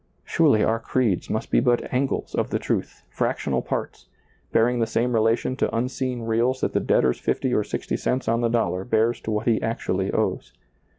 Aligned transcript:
Surely 0.25 0.63
our 0.63 0.79
creeds 0.79 1.29
must 1.29 1.51
be 1.51 1.59
but 1.59 1.77
^lailizccbvGoOgle 1.77 1.81
THE 1.83 1.87
COMING 1.89 2.01
TEMPLE 2.07 2.09
187 2.09 2.17
angles 2.17 2.35
of 2.35 2.49
the 2.49 2.59
truth, 2.59 3.03
fractional 3.11 3.61
parts, 3.61 4.05
bearing 4.51 4.79
the 4.79 4.87
same 4.87 5.13
relation 5.13 5.55
to 5.57 5.75
unseen 5.77 6.21
reals 6.23 6.61
that 6.61 6.73
the 6.73 6.79
debtor's 6.79 7.19
fifty 7.19 7.53
or 7.53 7.63
sixty 7.63 7.97
cents 7.97 8.27
on 8.27 8.41
the 8.41 8.49
dollar 8.49 8.83
bears 8.83 9.21
to 9.21 9.29
what 9.29 9.47
he 9.47 9.61
actually 9.61 10.11
owes. 10.11 10.53